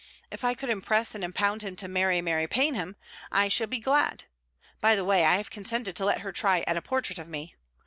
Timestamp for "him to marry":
1.61-2.21